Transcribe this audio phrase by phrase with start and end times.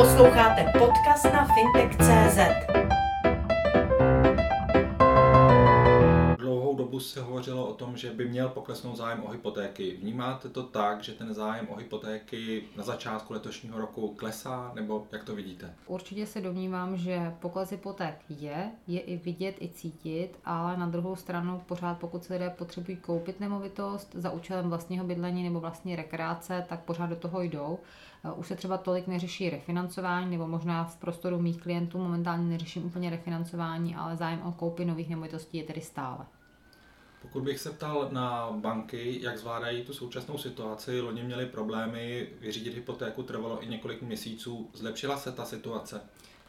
[0.00, 2.38] Posloucháte podcast na fintech.cz.
[6.36, 9.96] Dlouhou dobu se hovořilo o tom, že by měl poklesnout zájem o hypotéky.
[9.96, 15.24] Vnímáte to tak, že ten zájem o hypotéky na začátku letošního roku klesá, nebo jak
[15.24, 15.74] to vidíte?
[15.86, 21.16] Určitě se domnívám, že pokles hypoték je, je i vidět, i cítit, ale na druhou
[21.16, 26.66] stranu pořád, pokud se lidé potřebují koupit nemovitost za účelem vlastního bydlení nebo vlastní rekreace,
[26.68, 27.78] tak pořád do toho jdou.
[28.24, 32.84] Eh, už se třeba tolik neřeší refinancování, nebo možná v prostoru mých klientů momentálně neřeším
[32.84, 36.26] úplně refinancování, ale zájem o koupy nových nemovitostí je tedy stále.
[37.22, 42.74] Pokud bych se ptal na banky, jak zvládají tu současnou situaci, loni měli problémy, vyřídit
[42.74, 44.70] hypotéku trvalo i několik měsíců.
[44.74, 46.00] Zlepšila se ta situace?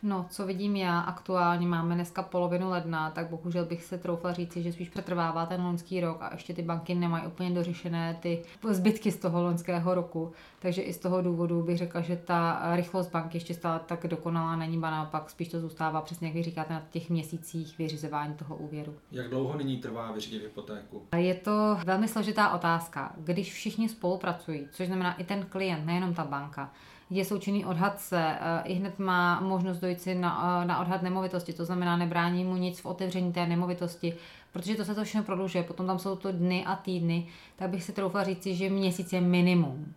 [0.03, 4.63] No, co vidím já aktuálně, máme dneska polovinu ledna, tak bohužel bych se troufla říci,
[4.63, 9.11] že spíš přetrvává ten loňský rok a ještě ty banky nemají úplně dořešené ty zbytky
[9.11, 10.31] z toho loňského roku.
[10.59, 14.55] Takže i z toho důvodu bych řekla, že ta rychlost banky ještě stále tak dokonalá
[14.55, 18.55] není, ba naopak spíš to zůstává přesně, jak vy říkáte, na těch měsících vyřizování toho
[18.55, 18.93] úvěru.
[19.11, 21.01] Jak dlouho nyní trvá vyřídit hypotéku?
[21.15, 23.13] Je to velmi složitá otázka.
[23.17, 26.71] Když všichni spolupracují, což znamená i ten klient, nejenom ta banka,
[27.11, 31.53] je součinný odhadce, eh, i hned má možnost dojít si na, eh, na odhad nemovitosti,
[31.53, 34.13] to znamená nebrání mu nic v otevření té nemovitosti,
[34.53, 37.83] protože to se to všechno prodlužuje, potom tam jsou to dny a týdny, tak bych
[37.83, 39.93] si troufla říci, že měsíc je minimum.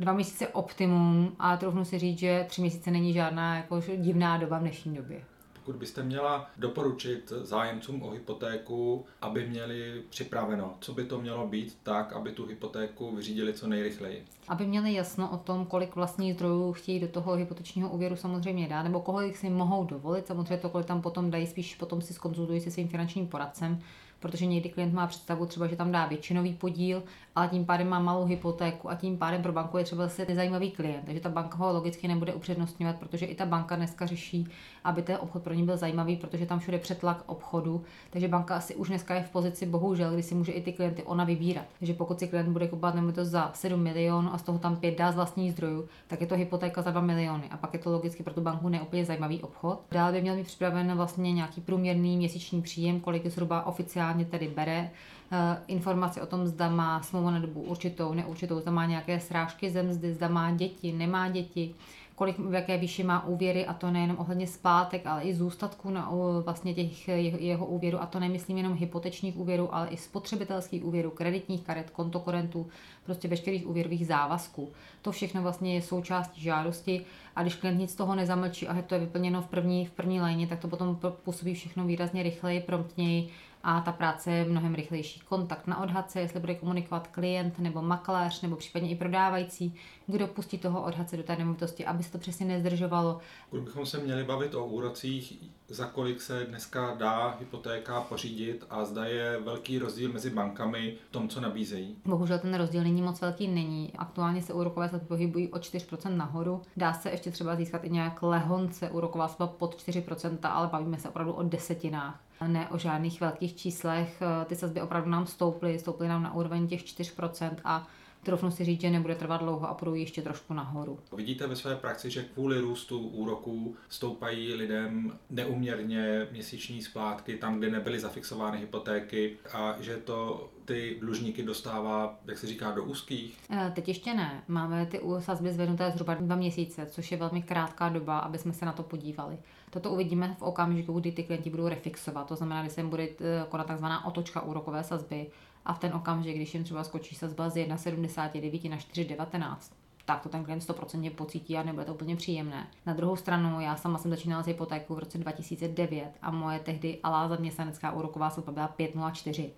[0.00, 4.58] Dva měsíce optimum a troufnu si říct, že tři měsíce není žádná jako divná doba
[4.58, 5.31] v dnešní době.
[5.64, 11.78] Pokud byste měla doporučit zájemcům o hypotéku, aby měli připraveno, co by to mělo být
[11.82, 14.24] tak, aby tu hypotéku vyřídili co nejrychleji?
[14.48, 18.82] Aby měli jasno o tom, kolik vlastních zdrojů chtějí do toho hypotečního úvěru samozřejmě dát,
[18.82, 20.26] nebo kolik si mohou dovolit.
[20.26, 23.80] Samozřejmě to, kolik tam potom dají, spíš potom si skonzultují se svým finančním poradcem,
[24.22, 27.02] protože někdy klient má představu třeba, že tam dá většinový podíl,
[27.34, 30.70] ale tím pádem má malou hypotéku a tím pádem pro banku je třeba zase nezajímavý
[30.70, 34.48] klient, takže ta banka ho logicky nebude upřednostňovat, protože i ta banka dneska řeší,
[34.84, 38.74] aby ten obchod pro ní byl zajímavý, protože tam všude přetlak obchodu, takže banka asi
[38.74, 41.64] už dneska je v pozici bohužel, kdy si může i ty klienty ona vybírat.
[41.78, 44.98] Takže pokud si klient bude kupovat nemovitost za 7 milionů a z toho tam 5
[44.98, 47.90] dá z vlastních zdrojů, tak je to hypotéka za 2 miliony a pak je to
[47.90, 49.80] logicky pro tu banku neúplně zajímavý obchod.
[49.90, 54.90] Dále by měl mít připraven vlastně nějaký průměrný měsíční příjem, kolik zhruba oficiálně tedy bere
[55.34, 59.70] Eh, informace o tom, zda má smlouvu na dobu určitou, neurčitou, zda má nějaké srážky
[59.70, 61.74] zemzdy, zda má děti, nemá děti,
[62.14, 66.10] kolik, v jaké výši má úvěry a to nejenom ohledně splátek, ale i zůstatku na
[66.44, 71.62] vlastně těch jeho, úvěru a to nemyslím jenom hypotečních úvěrů, ale i spotřebitelských úvěrů, kreditních
[71.62, 72.66] karet, kontokorentů,
[73.04, 74.72] prostě veškerých úvěrových závazků.
[75.02, 77.04] To všechno vlastně je součástí žádosti
[77.36, 80.20] a když klient nic z toho nezamlčí a to je vyplněno v první, v první
[80.20, 83.28] léně, tak to potom působí všechno výrazně rychleji, promptněji
[83.64, 85.20] a ta práce je mnohem rychlejší.
[85.20, 89.74] Kontakt na odhadce, jestli bude komunikovat klient nebo makléř nebo případně i prodávající,
[90.06, 93.20] kdo pustí toho odhadce do té nemovitosti, aby se to přesně nezdržovalo.
[93.50, 98.84] Pokud bychom se měli bavit o úrocích, za kolik se dneska dá hypotéka pořídit a
[98.84, 101.96] zda je velký rozdíl mezi bankami v tom, co nabízejí?
[102.04, 103.92] Bohužel ten rozdíl není moc velký, není.
[103.98, 106.62] Aktuálně se úrokové sazby pohybují o 4% nahoru.
[106.76, 111.08] Dá se ještě třeba získat i nějak lehonce úroková sazba pod 4%, ale bavíme se
[111.08, 114.22] opravdu o desetinách ne o žádných velkých číslech.
[114.46, 117.86] Ty sazby opravdu nám stouply, stouply nám na úroveň těch 4% a
[118.24, 120.98] Trofnu si říct, že nebude trvat dlouho a půjdou ještě trošku nahoru.
[121.16, 127.70] Vidíte ve své praxi, že kvůli růstu úroků stoupají lidem neuměrně měsíční splátky tam, kde
[127.70, 133.38] nebyly zafixovány hypotéky a že to ty dlužníky dostává, jak se říká, do úzkých?
[133.50, 134.42] Eh, teď ještě ne.
[134.48, 138.66] Máme ty sazby zvednuté zhruba dva měsíce, což je velmi krátká doba, aby jsme se
[138.66, 139.38] na to podívali.
[139.70, 143.02] Toto uvidíme v okamžiku, kdy ty klienti budou refixovat, to znamená, když se jim bude
[143.02, 145.26] eh, konat takzvaná otočka úrokové sazby
[145.64, 149.56] a v ten okamžik, když jim třeba skočí sazba z 1,79 na 4,19,
[150.04, 152.66] tak to ten klient 100% pocítí a nebude to úplně příjemné.
[152.86, 156.98] Na druhou stranu, já sama jsem začínala s hypotékou v roce 2009 a moje tehdy
[157.02, 159.50] alá zaměstnanecká úroková sazba byla 5,04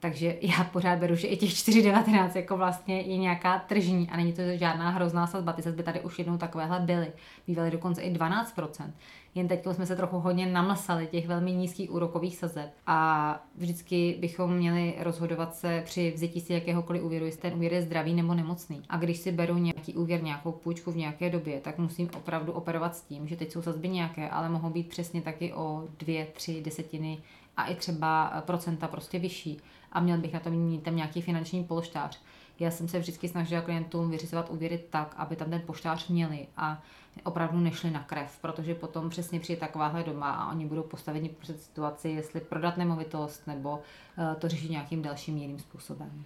[0.00, 4.32] takže já pořád beru, že i těch 4,19 jako vlastně je nějaká tržní a není
[4.32, 5.52] to žádná hrozná sazba.
[5.52, 7.12] Ty sazby tady už jednou takovéhle byly.
[7.46, 8.90] Bývaly dokonce i 12%.
[9.34, 14.54] Jen teď jsme se trochu hodně namlsali těch velmi nízkých úrokových sazeb a vždycky bychom
[14.54, 18.82] měli rozhodovat se při vzetí si jakéhokoliv úvěru, jestli ten úvěr je zdravý nebo nemocný.
[18.88, 22.96] A když si beru nějaký úvěr, nějakou půjčku v nějaké době, tak musím opravdu operovat
[22.96, 26.62] s tím, že teď jsou sazby nějaké, ale mohou být přesně taky o dvě, tři
[26.62, 27.18] desetiny
[27.56, 29.60] a i třeba procenta prostě vyšší
[29.92, 32.20] a měl bych na to mít tam nějaký finanční polštář.
[32.60, 36.82] Já jsem se vždycky snažila klientům vyřizovat úvěry tak, aby tam ten poštář měli a
[37.24, 41.62] opravdu nešli na krev, protože potom přesně přijde takováhle doma a oni budou postaveni před
[41.62, 43.82] situaci, jestli prodat nemovitost nebo
[44.18, 46.24] eh, to řešit nějakým dalším jiným způsobem.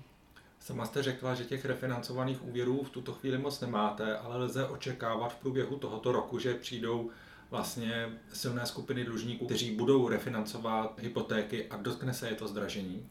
[0.61, 5.33] Sama jste řekla, že těch refinancovaných úvěrů v tuto chvíli moc nemáte, ale lze očekávat
[5.33, 7.11] v průběhu tohoto roku, že přijdou
[7.51, 13.07] vlastně silné skupiny dlužníků, kteří budou refinancovat hypotéky a dotkne se je to zdražení?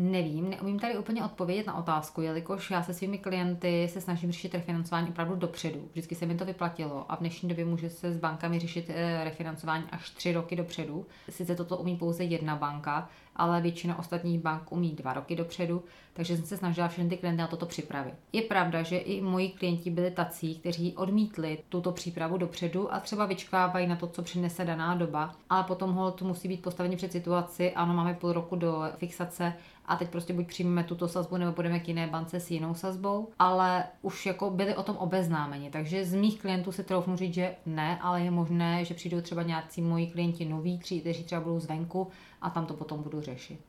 [0.00, 4.54] Nevím, neumím tady úplně odpovědět na otázku, jelikož já se svými klienty se snažím řešit
[4.54, 5.88] refinancování opravdu dopředu.
[5.92, 9.24] Vždycky se mi to vyplatilo a v dnešní době může se s bankami řešit eh,
[9.24, 11.06] refinancování až tři roky dopředu.
[11.30, 16.36] Sice toto umí pouze jedna banka, ale většina ostatních bank umí dva roky dopředu, takže
[16.36, 18.14] jsem se snažila všechny ty klienty na toto připravit.
[18.32, 23.26] Je pravda, že i moji klienti byli tací, kteří odmítli tuto přípravu dopředu a třeba
[23.26, 27.12] vyčkávají na to, co přinese daná doba, ale potom ho to musí být postaveni před
[27.12, 29.52] situaci, ano, máme půl roku do fixace
[29.86, 33.28] a teď prostě buď přijmeme tuto sazbu nebo půjdeme k jiné bance s jinou sazbou,
[33.38, 37.54] ale už jako byli o tom obeznámeni, takže z mých klientů se troufnu říct, že
[37.66, 42.08] ne, ale je možné, že přijdou třeba nějací moji klienti noví, kteří třeba budou zvenku
[42.42, 43.60] a tam to potom budu řešit.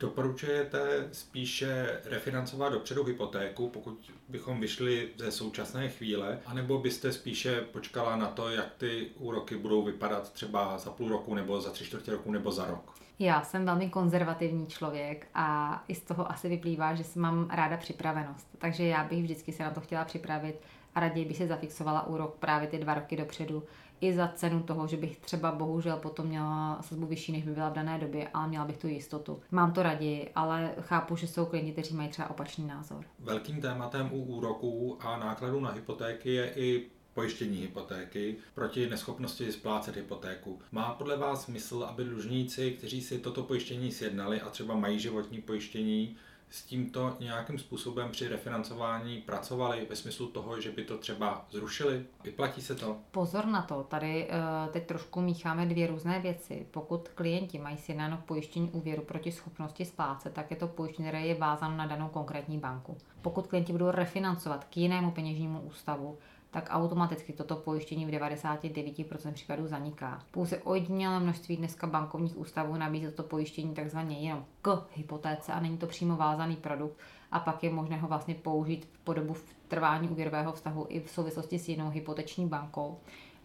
[0.00, 8.16] Doporučujete spíše refinancovat dopředu hypotéku, pokud bychom vyšli ze současné chvíle, anebo byste spíše počkala
[8.16, 12.10] na to, jak ty úroky budou vypadat třeba za půl roku, nebo za tři čtvrtě
[12.10, 12.94] roku, nebo za rok?
[13.18, 17.76] Já jsem velmi konzervativní člověk a i z toho asi vyplývá, že si mám ráda
[17.76, 18.48] připravenost.
[18.58, 20.60] Takže já bych vždycky se na to chtěla připravit
[20.98, 23.62] a raději bych si zafixovala úrok právě ty dva roky dopředu,
[24.00, 27.68] i za cenu toho, že bych třeba bohužel potom měla sazbu vyšší, než by byla
[27.68, 29.40] v dané době, ale měla bych tu jistotu.
[29.50, 33.04] Mám to raději, ale chápu, že jsou klienti, kteří mají třeba opačný názor.
[33.18, 39.96] Velkým tématem u úroků a nákladů na hypotéky je i pojištění hypotéky proti neschopnosti splácet
[39.96, 40.58] hypotéku.
[40.72, 45.40] Má podle vás smysl, aby dlužníci, kteří si toto pojištění sjednali a třeba mají životní
[45.40, 46.16] pojištění,
[46.50, 52.06] s tímto nějakým způsobem při refinancování pracovali ve smyslu toho, že by to třeba zrušili?
[52.24, 52.96] Vyplatí se to?
[53.10, 56.66] Pozor na to, tady uh, teď trošku mícháme dvě různé věci.
[56.70, 61.34] Pokud klienti mají sjednáno pojištění úvěru proti schopnosti splácet, tak je to pojištění, které je
[61.34, 62.96] vázáno na danou konkrétní banku.
[63.22, 66.18] Pokud klienti budou refinancovat k jinému peněžnímu ústavu,
[66.50, 70.22] tak automaticky toto pojištění v 99% případů zaniká.
[70.30, 75.78] Pouze ojedinělé množství dneska bankovních ústavů nabízí toto pojištění takzvaně jenom k hypotéce a není
[75.78, 76.96] to přímo vázaný produkt
[77.32, 79.36] a pak je možné ho vlastně použít po dobu
[79.68, 82.98] trvání úvěrového vztahu i v souvislosti s jinou hypoteční bankou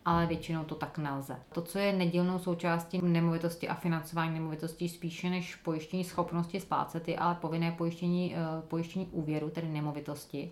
[0.05, 1.39] ale většinou to tak nelze.
[1.51, 7.17] To, co je nedílnou součástí nemovitosti a financování nemovitostí spíše než pojištění schopnosti splácet, je
[7.17, 10.51] ale povinné pojištění, eh, pojištění úvěru, tedy nemovitosti.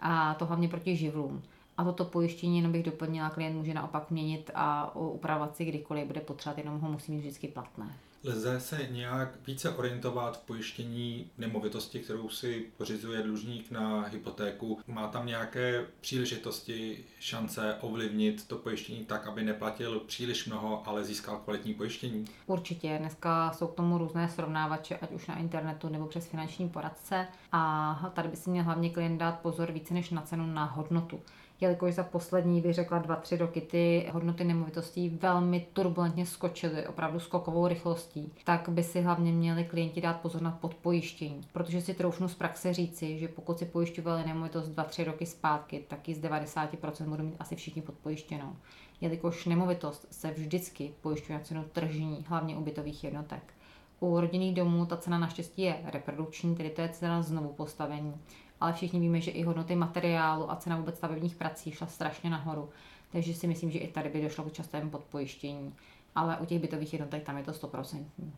[0.00, 1.42] A to hlavně proti živlům.
[1.78, 6.20] A toto pojištění, jenom bych doplnila, klient může naopak měnit a upravovat si kdykoliv bude
[6.20, 7.94] potřebovat, jenom ho musí mít vždycky platné.
[8.24, 14.78] Lze se nějak více orientovat v pojištění nemovitosti, kterou si pořizuje dlužník na hypotéku?
[14.86, 21.36] Má tam nějaké příležitosti, šance ovlivnit to pojištění tak, aby neplatil příliš mnoho, ale získal
[21.36, 22.24] kvalitní pojištění?
[22.46, 22.96] Určitě.
[22.98, 27.26] Dneska jsou k tomu různé srovnávače, ať už na internetu nebo přes finanční poradce.
[27.52, 31.20] A tady by si měl hlavně klient dát pozor více než na cenu, na hodnotu
[31.60, 37.20] jelikož za poslední, bych řekla, dva, tři roky ty hodnoty nemovitostí velmi turbulentně skočily, opravdu
[37.20, 41.40] skokovou rychlostí, tak by si hlavně měli klienti dát pozor na podpojištění.
[41.52, 45.84] Protože si troufnu z praxe říci, že pokud si pojišťovali nemovitost dva, tři roky zpátky,
[45.88, 48.56] tak ji z 90% budou mít asi všichni podpojištěnou.
[49.00, 53.54] Jelikož nemovitost se vždycky pojišťuje na cenu tržní, hlavně u bytových jednotek.
[54.00, 58.14] U rodinných domů ta cena naštěstí je reprodukční, tedy to je cena znovu postavení
[58.60, 62.70] ale všichni víme, že i hodnoty materiálu a cena vůbec stavebních prací šla strašně nahoru.
[63.12, 65.74] Takže si myslím, že i tady by došlo k častému podpojištění.
[66.14, 68.32] Ale u těch bytových jednotek tam je to stoprocentní.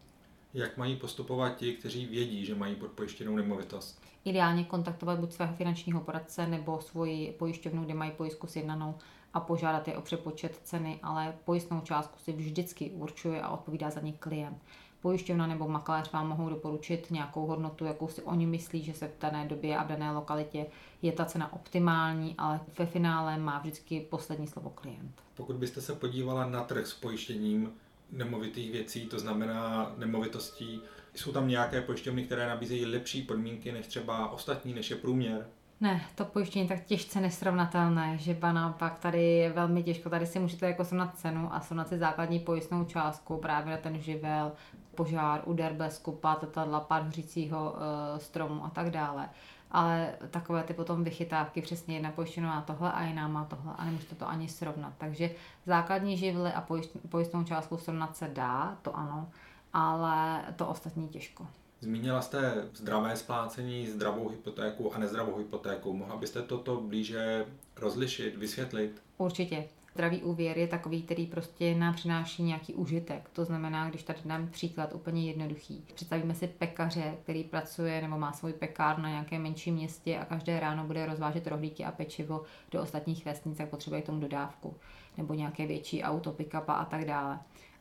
[0.54, 4.02] Jak mají postupovat ti, kteří vědí, že mají podpojištěnou nemovitost?
[4.24, 8.94] Ideálně kontaktovat buď svého finančního poradce nebo svoji pojišťovnu, kde mají pojistku sjednanou
[9.34, 14.00] a požádat je o přepočet ceny, ale pojistnou částku si vždycky určuje a odpovídá za
[14.00, 14.62] ní klient
[15.02, 19.20] pojišťovna nebo makléř vám mohou doporučit nějakou hodnotu, jakou si oni myslí, že se v
[19.20, 20.66] dané době a v dané lokalitě
[21.02, 25.22] je ta cena optimální, ale ve finále má vždycky poslední slovo klient.
[25.34, 27.72] Pokud byste se podívala na trh s pojištěním
[28.12, 30.80] nemovitých věcí, to znamená nemovitostí,
[31.14, 35.46] jsou tam nějaké pojišťovny, které nabízejí lepší podmínky než třeba ostatní, než je průměr?
[35.80, 40.10] Ne, to pojištění tak těžce nesrovnatelné, že ba naopak tady je velmi těžko.
[40.10, 44.00] Tady si můžete jako srovnat cenu a srovnat si základní pojistnou částku právě na ten
[44.00, 44.52] živel,
[45.00, 49.28] požár, úder blesku, pád letadla, pád hořícího uh, stromu a tak dále.
[49.70, 53.84] Ale takové ty potom vychytávky, přesně jedna pojištěná má tohle a jiná má tohle a
[53.84, 54.92] nemůžete to ani srovnat.
[54.98, 55.30] Takže
[55.66, 56.66] základní živly a
[57.08, 59.28] pojistnou částku srovnat se dá, to ano,
[59.72, 61.46] ale to ostatní těžko.
[61.80, 65.92] Zmínila jste zdravé splácení, zdravou hypotéku a nezdravou hypotéku.
[65.92, 69.02] Mohla byste toto blíže rozlišit, vysvětlit?
[69.18, 69.64] Určitě.
[69.94, 73.30] Zdravý úvěr je takový, který prostě nám přináší nějaký užitek.
[73.32, 75.84] To znamená, když tady dám příklad úplně jednoduchý.
[75.94, 80.60] Představíme si pekaře, který pracuje nebo má svůj pekár na nějakém menším městě a každé
[80.60, 84.74] ráno bude rozvážet rohlíky a pečivo do ostatních vesnic, tak potřebuje k tomu dodávku.
[85.18, 87.38] Nebo nějaké větší auto, pick a tak dále.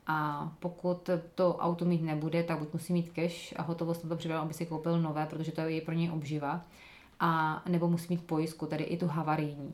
[0.08, 4.16] A pokud to auto mít nebude, tak buď musí mít cash a hotovost na to
[4.16, 6.66] připravit, aby si koupil nové, protože to je pro něj obživa,
[7.20, 9.74] a nebo musí mít pojistku, tedy i tu havarijní.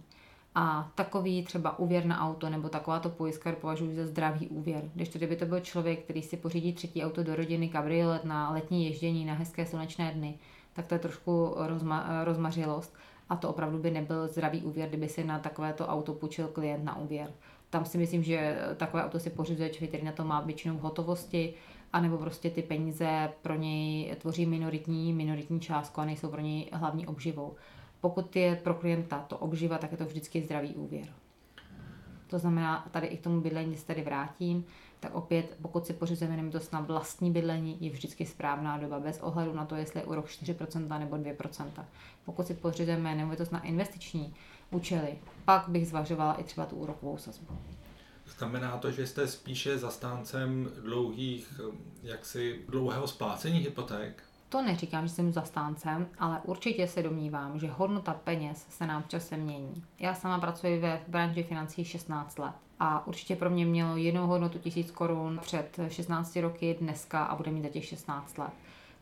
[0.58, 4.90] A takový třeba úvěr na auto nebo takováto pojistka považuji za zdravý úvěr.
[4.94, 8.52] Když to kdyby to byl člověk, který si pořídí třetí auto do rodiny, kabriolet na
[8.52, 10.38] letní ježdění, na hezké slunečné dny,
[10.74, 12.96] tak to je trošku rozma- rozmařilost.
[13.30, 16.98] A to opravdu by nebyl zdravý úvěr, kdyby si na takovéto auto půjčil klient na
[16.98, 17.32] úvěr.
[17.70, 20.82] Tam si myslím, že takové auto si pořizuje člověk, který na to má většinou v
[20.82, 21.54] hotovosti,
[21.94, 27.08] anebo prostě ty peníze pro něj tvoří minoritní, minoritní částku a nejsou pro něj hlavní
[27.08, 27.56] obživou.
[28.06, 31.08] Pokud je pro klienta to obživa, tak je to vždycky zdravý úvěr.
[32.28, 34.66] To znamená, tady i k tomu bydlení se tady vrátím,
[35.00, 39.54] tak opět, pokud si pořizujeme nemovitost na vlastní bydlení, je vždycky správná doba, bez ohledu
[39.54, 41.86] na to, jestli je úrok 4% nebo 2%.
[42.26, 44.36] Pokud si pořizujeme nemovitost na investiční
[44.72, 47.58] účely, pak bych zvažovala i třeba tu úrokovou sazbu.
[48.38, 51.62] Znamená to, že jste spíše zastáncem dlouhých,
[52.04, 54.24] jaksi dlouhého splácení hypoték?
[54.56, 59.08] To neříkám, že jsem zastáncem, ale určitě se domnívám, že hodnota peněz se nám v
[59.08, 59.84] čase mění.
[60.00, 64.60] Já sama pracuji ve branži financí 16 let a určitě pro mě mělo jinou hodnotu
[64.60, 68.52] 1000 korun před 16 roky dneska a bude mít za těch 16 let.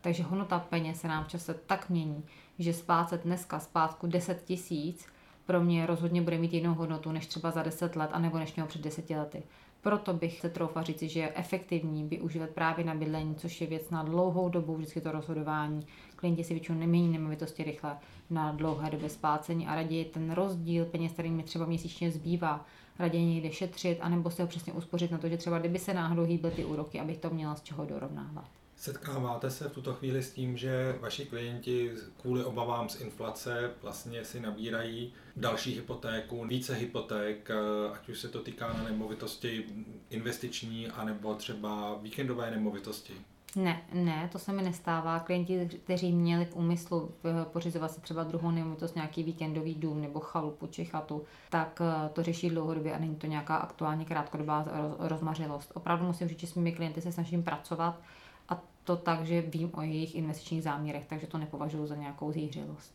[0.00, 2.24] Takže hodnota peněz se nám v čase tak mění,
[2.58, 5.06] že splácet dneska zpátku 10 tisíc
[5.46, 8.68] pro mě rozhodně bude mít jinou hodnotu než třeba za 10 let, anebo než mělo
[8.68, 9.42] před 10 lety.
[9.84, 13.90] Proto bych se troufa říci, že je efektivní využívat právě na bydlení, což je věc
[13.90, 15.86] na dlouhou dobu, vždycky to rozhodování.
[16.16, 17.98] Klienti si většinou nemění nemovitosti rychle
[18.30, 22.66] na dlouhé době splácení a raději ten rozdíl peněz, který mi třeba měsíčně zbývá,
[22.98, 26.22] raději někde šetřit, anebo se ho přesně uspořit na to, že třeba kdyby se náhodou
[26.22, 28.63] hýbly ty úroky, abych to měla z čeho dorovnávat.
[28.84, 34.24] Setkáváte se v tuto chvíli s tím, že vaši klienti kvůli obavám z inflace vlastně
[34.24, 37.50] si nabírají další hypotéku, více hypoték,
[37.94, 39.64] ať už se to týká na nemovitosti
[40.10, 43.14] investiční, anebo třeba víkendové nemovitosti?
[43.56, 45.20] Ne, ne, to se mi nestává.
[45.20, 50.20] Klienti, kteří měli v úmyslu eh, pořizovat si třeba druhou nemovitost, nějaký víkendový dům nebo
[50.20, 54.66] chalupu či chatu, tak eh, to řeší dlouhodobě a není to nějaká aktuálně krátkodobá
[54.98, 55.72] rozmařilost.
[55.74, 58.00] Opravdu musím říct, že s mými klienty se snažím pracovat
[58.84, 62.94] to tak, že vím o jejich investičních záměrech, takže to nepovažuji za nějakou zjířivost.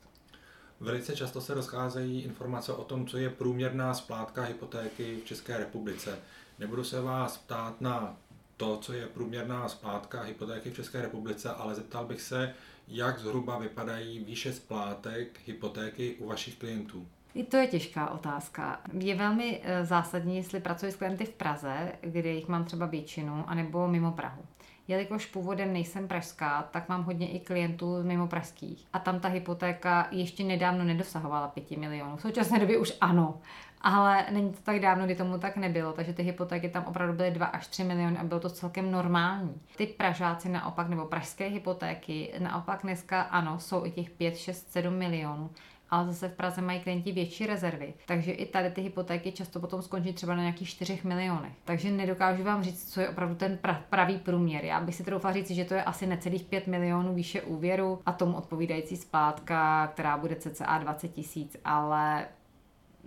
[0.79, 6.19] Velice často se rozcházejí informace o tom, co je průměrná splátka hypotéky v České republice.
[6.59, 8.17] Nebudu se vás ptát na
[8.57, 12.53] to, co je průměrná splátka hypotéky v České republice, ale zeptal bych se,
[12.87, 17.07] jak zhruba vypadají výše splátek hypotéky u vašich klientů.
[17.35, 18.81] I to je těžká otázka.
[18.99, 23.43] Je velmi eh, zásadní, jestli pracuji s klienty v Praze, kde jich mám třeba většinu,
[23.47, 24.45] anebo mimo Prahu.
[24.89, 28.87] Jelikož původem nejsem pražská, tak mám hodně i klientů mimo pražských.
[28.93, 32.17] A tam ta hypotéka ještě nedávno nedosahovala 5 milionů.
[32.17, 33.41] V současné době už ano,
[33.81, 37.31] ale není to tak dávno, kdy tomu tak nebylo, takže ty hypotéky tam opravdu byly
[37.31, 39.61] 2 až 3 miliony a bylo to celkem normální.
[39.77, 44.93] Ty Pražáci naopak, nebo pražské hypotéky, naopak dneska ano, jsou i těch 5, 6, 7
[44.93, 45.49] milionů,
[45.91, 47.93] ale zase v Praze mají klienti větší rezervy.
[48.05, 51.53] Takže i tady ty hypotéky často potom skončí třeba na nějakých 4 milionech.
[51.65, 54.65] Takže nedokážu vám říct, co je opravdu ten pravý průměr.
[54.65, 58.11] Já bych si troufla říct, že to je asi necelých 5 milionů výše úvěru a
[58.11, 62.25] tomu odpovídající splátka, která bude cca 20 tisíc, ale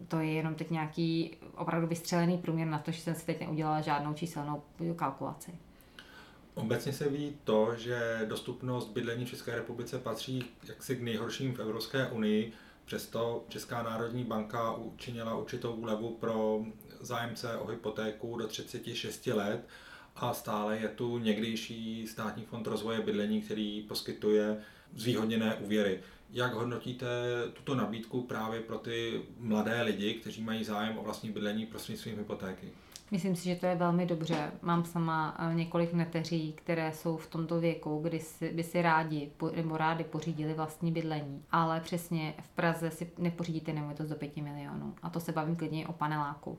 [0.08, 3.80] to je jenom teď nějaký opravdu vystřelený průměr na to, že jsem si teď neudělala
[3.80, 4.62] žádnou číselnou
[4.96, 5.50] kalkulaci.
[6.54, 11.58] Obecně se ví to, že dostupnost bydlení v České republice patří jaksi k nejhorším v
[11.58, 12.52] Evropské unii.
[12.84, 16.64] Přesto Česká národní banka učinila určitou úlevu pro
[17.00, 19.68] zájemce o hypotéku do 36 let
[20.16, 24.62] a stále je tu někdejší státní fond rozvoje bydlení, který poskytuje
[24.94, 26.00] zvýhodněné úvěry.
[26.32, 27.06] Jak hodnotíte
[27.52, 32.68] tuto nabídku právě pro ty mladé lidi, kteří mají zájem o vlastní bydlení prostřednictvím hypotéky?
[33.10, 34.52] Myslím si, že to je velmi dobře.
[34.62, 39.30] Mám sama eh, několik neteří, které jsou v tomto věku, kdy si, by si rádi
[39.56, 41.42] nebo rádi pořídili vlastní bydlení.
[41.50, 44.94] Ale přesně v Praze si nepořídíte nemovitost do 5 milionů.
[45.02, 46.58] A to se bavím klidně o paneláku.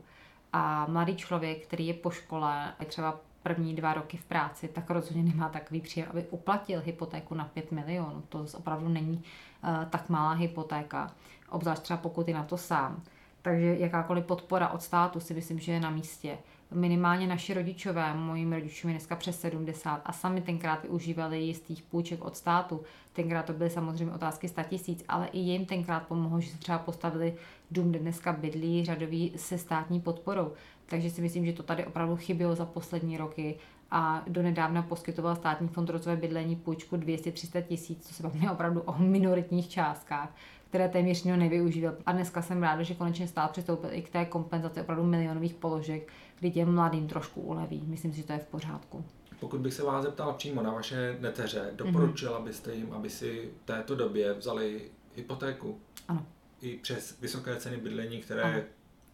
[0.54, 4.90] A mladý člověk, který je po škole, je třeba první dva roky v práci, tak
[4.90, 8.24] rozhodně nemá takový příjem, aby uplatil hypotéku na 5 milionů.
[8.30, 9.18] To opravdu není
[9.64, 11.12] uh, tak malá hypotéka,
[11.50, 13.04] obzvlášť třeba pokud je na to sám.
[13.44, 16.38] Takže jakákoliv podpora od státu si myslím, že je na místě.
[16.72, 22.26] minimálně naši rodičové, mojím rodičům je dneska přes 70 a sami tenkrát využívali jistých půjček
[22.26, 22.82] od státu.
[23.14, 26.78] Tenkrát to byly samozřejmě otázky 100 tisíc, ale i jim tenkrát pomohlo, že si třeba
[26.80, 27.36] postavili
[27.72, 30.52] dům, kde dneska bydlí řadový se státní podporou.
[30.86, 33.56] Takže si myslím, že to tady opravdu chybělo za poslední roky
[33.92, 38.98] a donedávna poskytoval státní fond rozvoje bydlení půjčku 200-300 tisíc, co se bavíme opravdu o
[38.98, 40.36] minoritních částkách
[40.74, 41.94] které téměř nikdo nevyužíval.
[42.06, 46.12] A dneska jsem ráda, že konečně stát přistoupil i k té kompenzaci opravdu milionových položek,
[46.40, 47.84] kdy těm mladým trošku uleví.
[47.88, 49.06] Myslím si, že to je v pořádku.
[49.40, 52.44] Pokud bych se vás zeptal přímo na vaše neteře, doporučila mm-hmm.
[52.44, 54.82] byste jim, aby si v této době vzali
[55.16, 55.80] hypotéku?
[56.08, 56.26] Ano.
[56.62, 58.42] I přes vysoké ceny bydlení, které...
[58.42, 58.62] Ano.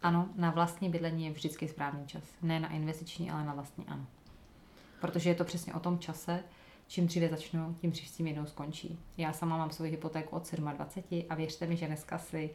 [0.02, 2.22] Ano, na vlastní bydlení je vždycky správný čas.
[2.42, 4.06] Ne na investiční, ale na vlastní ano.
[5.00, 6.42] Protože je to přesně o tom čase,
[6.88, 8.98] čím dříve začnu, tím dřív s tím jednou skončí.
[9.16, 12.50] Já sama mám svou hypotéku od 27 a věřte mi, že dneska si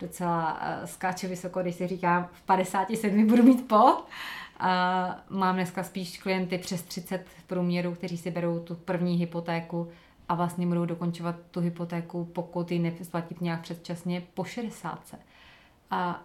[0.00, 3.84] docela uh, skáče vysoko, když si říkám, v 57 budu mít po.
[3.84, 3.98] Uh,
[5.28, 9.88] mám dneska spíš klienty přes 30 v průměru, kteří si berou tu první hypotéku
[10.28, 15.16] a vlastně budou dokončovat tu hypotéku, pokud ji nesplatí nějak předčasně po 60.
[15.90, 16.22] A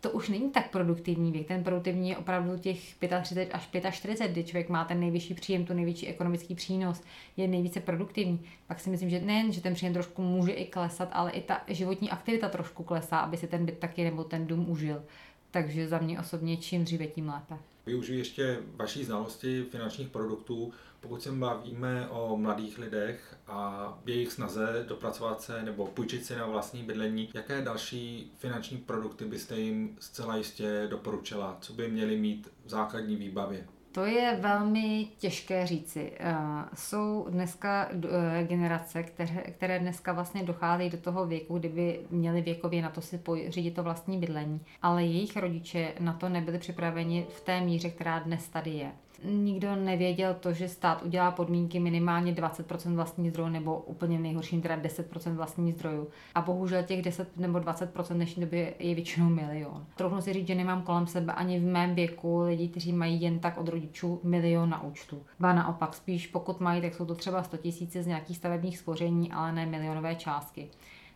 [0.00, 1.48] to už není tak produktivní věk.
[1.48, 5.74] Ten produktivní je opravdu těch 35 až 45, kdy člověk má ten nejvyšší příjem, tu
[5.74, 7.02] největší ekonomický přínos,
[7.36, 8.40] je nejvíce produktivní.
[8.66, 11.60] Pak si myslím, že nejen, že ten příjem trošku může i klesat, ale i ta
[11.68, 15.02] životní aktivita trošku klesá, aby si ten byt taky nebo ten dům užil.
[15.50, 17.58] Takže za mě osobně čím dříve, tím lépe.
[17.88, 20.72] Využiju ještě vaší znalosti finančních produktů.
[21.00, 26.46] Pokud se bavíme o mladých lidech a jejich snaze dopracovat se nebo půjčit si na
[26.46, 31.58] vlastní bydlení, jaké další finanční produkty byste jim zcela jistě doporučila?
[31.60, 33.68] Co by měli mít v základní výbavě?
[33.92, 36.12] To je velmi těžké říci.
[36.20, 38.00] Uh, jsou dneska uh,
[38.42, 43.20] generace, které, které dneska vlastně docházejí do toho věku, kdyby měli věkově na to si
[43.48, 48.18] řídit to vlastní bydlení, ale jejich rodiče na to nebyli připraveni v té míře, která
[48.18, 48.92] dnes tady je
[49.24, 54.62] nikdo nevěděl to, že stát udělá podmínky minimálně 20% vlastních zdrojů nebo úplně v nejhorším
[54.62, 56.08] teda 10% vlastních zdrojů.
[56.34, 59.86] A bohužel těch 10 nebo 20% v dnešní době je většinou milion.
[59.96, 63.38] Trochu si říct, že nemám kolem sebe ani v mém věku lidi, kteří mají jen
[63.38, 65.22] tak od rodičů milion na účtu.
[65.40, 69.32] Ba naopak, spíš pokud mají, tak jsou to třeba 100 tisíce z nějakých stavebních spoření,
[69.32, 70.68] ale ne milionové částky.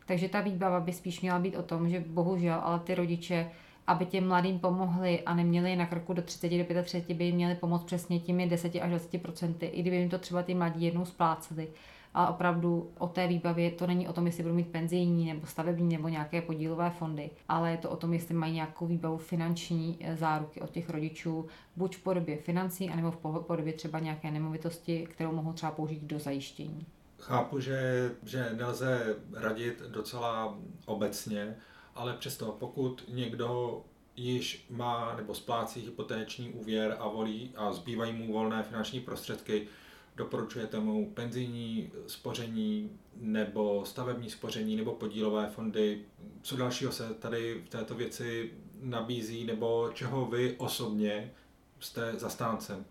[0.06, 3.50] Takže ta výbava by spíš měla být o tom, že bohužel, ale ty rodiče
[3.86, 7.54] aby těm mladým pomohli a neměli na krku do 30 do 35, by jim měli
[7.54, 11.04] pomoct přesně těmi 10 až 20 procenty, i kdyby jim to třeba ty mladí jednou
[11.04, 11.68] spláceli.
[12.14, 15.96] A opravdu o té výbavě to není o tom, jestli budou mít penzijní nebo stavební
[15.96, 20.16] nebo nějaké podílové fondy, ale je to o tom, jestli mají nějakou výbavu finanční eh,
[20.16, 25.32] záruky od těch rodičů, buď v podobě financí, anebo v podobě třeba nějaké nemovitosti, kterou
[25.32, 26.86] mohou třeba použít do zajištění.
[27.18, 31.56] Chápu, že, že nelze radit docela obecně,
[31.94, 33.82] ale přesto pokud někdo
[34.16, 39.68] již má nebo splácí hypotéční úvěr a volí a zbývají mu volné finanční prostředky,
[40.16, 46.04] doporučujete mu penzijní spoření nebo stavební spoření nebo podílové fondy.
[46.42, 51.32] Co dalšího se tady v této věci nabízí nebo čeho vy osobně
[51.80, 52.84] jste zastáncem?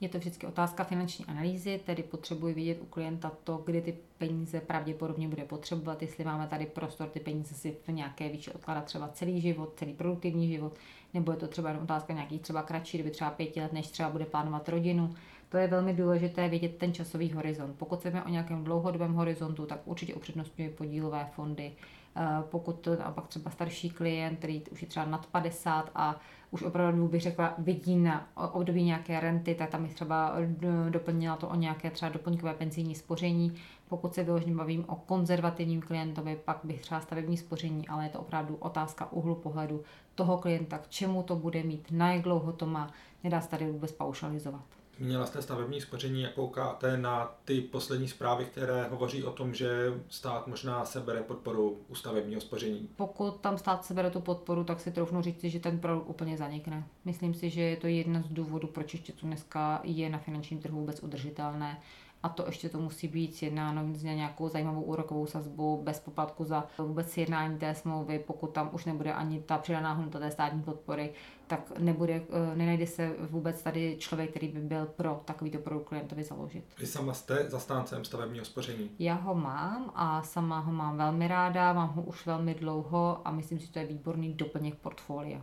[0.00, 4.60] Je to vždycky otázka finanční analýzy, tedy potřebuji vidět u klienta to, kdy ty peníze
[4.60, 9.08] pravděpodobně bude potřebovat, jestli máme tady prostor ty peníze si v nějaké výši odkladat třeba
[9.08, 10.74] celý život, celý produktivní život,
[11.14, 14.24] nebo je to třeba otázka nějakých třeba kratší doby, třeba pěti let, než třeba bude
[14.24, 15.14] plánovat rodinu.
[15.48, 17.74] To je velmi důležité vědět ten časový horizont.
[17.78, 21.72] Pokud se o nějakém dlouhodobém horizontu, tak určitě upřednostňuji podílové fondy.
[22.18, 26.62] Eh, pokud to naopak třeba starší klient, který už je třeba nad 50 a už
[26.62, 31.48] opravdu bych řekla, vidí na období nějaké renty, tak tam bych třeba eh, doplnila to
[31.48, 33.54] o nějaké třeba doplňkové penzijní spoření.
[33.88, 38.20] Pokud se vyloženě bavím o konzervativním klientovi, pak bych třeba stavební spoření, ale je to
[38.20, 39.82] opravdu otázka úhlu pohledu
[40.14, 42.90] toho klienta, k čemu to bude mít, na jak dlouho to má,
[43.24, 44.64] nedá se tady vůbec paušalizovat.
[44.98, 49.92] Měla jste stavební spoření, jak koukáte na ty poslední zprávy, které hovoří o tom, že
[50.08, 52.88] stát možná sebere podporu u stavebního spoření?
[52.96, 56.84] Pokud tam stát sebere tu podporu, tak si troufnu říct, že ten produkt úplně zanikne.
[57.04, 60.80] Myslím si, že je to jeden z důvodů, proč ještě dneska je na finančním trhu
[60.80, 61.80] vůbec udržitelné
[62.22, 66.66] a to ještě to musí být sjednáno s nějakou zajímavou úrokovou sazbu bez poplatku za
[66.78, 71.12] vůbec sjednání té smlouvy, pokud tam už nebude ani ta přidaná hodnota té státní podpory,
[71.46, 76.24] tak nebude, eh, nenajde se vůbec tady člověk, který by byl pro takovýto produkt klientovi
[76.24, 76.64] založit.
[76.78, 78.90] Vy sama jste zastáncem stavebního spoření?
[78.98, 83.30] Já ho mám a sama ho mám velmi ráda, mám ho už velmi dlouho a
[83.30, 85.40] myslím si, že to je výborný doplněk portfolia.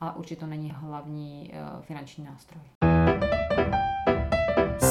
[0.00, 2.93] Ale určitě to není hlavní uh, finanční nástroj.